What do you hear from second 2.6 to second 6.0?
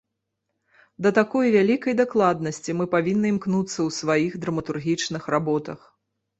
мы павінны імкнуцца ў сваіх драматургічных работах.